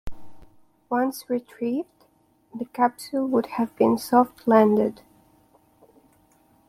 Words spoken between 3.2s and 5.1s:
would have been soft-landed.